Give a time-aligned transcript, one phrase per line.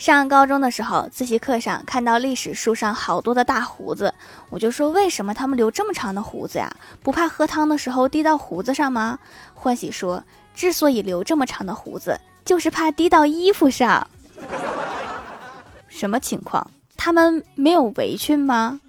[0.00, 4.14] 上高中的时候自习课上看到历史书上好多的大胡子
[4.48, 6.74] 我就说为什么他们留这么长的胡子呀？
[7.02, 9.18] 不怕喝汤的时候滴到胡子上吗？
[9.52, 10.24] 欢喜说
[10.54, 14.08] 之所以留这么长的胡子就是怕滴到衣服上。
[15.86, 16.70] 什么情况？
[16.96, 18.80] 他们没有围裙吗？